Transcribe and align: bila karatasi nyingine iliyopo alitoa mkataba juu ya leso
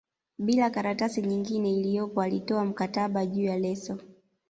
bila 0.39 0.69
karatasi 0.69 1.21
nyingine 1.21 1.73
iliyopo 1.77 2.21
alitoa 2.21 2.65
mkataba 2.65 3.25
juu 3.25 3.43
ya 3.43 3.59
leso 3.59 3.97